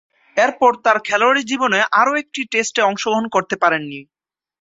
এরপর 0.37 0.71
তার 0.85 0.97
খেলোয়াড়ী 1.07 1.41
জীবনে 1.51 1.79
আরও 2.01 2.13
একটি 2.21 2.41
টেস্টে 2.51 2.81
অংশগ্রহণ 2.89 3.25
করতে 3.35 3.55
পারেননি। 3.63 3.99